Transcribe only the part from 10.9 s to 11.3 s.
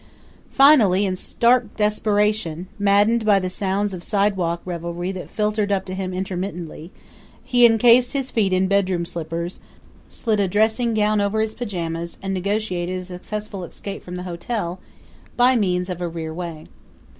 gown